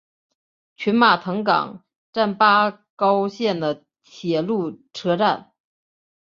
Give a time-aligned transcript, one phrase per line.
[0.75, 5.51] 群马藤冈站八高线的铁路车站。